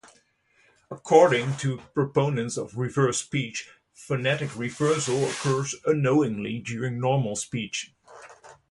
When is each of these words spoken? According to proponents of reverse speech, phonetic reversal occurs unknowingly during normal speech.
According 0.89 1.57
to 1.57 1.77
proponents 1.93 2.57
of 2.57 2.75
reverse 2.75 3.19
speech, 3.21 3.69
phonetic 3.93 4.57
reversal 4.57 5.25
occurs 5.29 5.75
unknowingly 5.85 6.57
during 6.57 6.99
normal 6.99 7.35
speech. 7.35 7.93